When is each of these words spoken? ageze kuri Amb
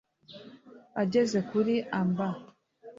ageze 1.01 1.37
kuri 1.49 1.73
Amb 1.99 2.19